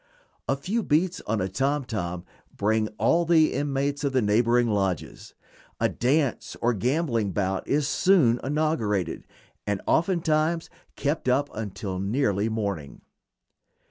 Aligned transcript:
A 0.49 0.55
few 0.55 0.81
beats 0.81 1.21
on 1.27 1.41
a 1.41 1.47
tom 1.47 1.85
tom 1.85 2.23
bring 2.57 2.87
all 2.97 3.23
the 3.23 3.53
inmates 3.53 4.03
of 4.03 4.13
the 4.13 4.21
neighboring 4.23 4.67
lodges; 4.67 5.35
a 5.79 5.89
dance 5.89 6.57
or 6.59 6.73
gambling 6.73 7.33
bout 7.33 7.67
is 7.67 7.87
soon 7.87 8.39
inaugurated, 8.43 9.27
and 9.67 9.79
oftentimes 9.85 10.71
kept 10.95 11.29
up 11.29 11.51
until 11.53 11.99
nearly 11.99 12.49
morning. 12.49 13.01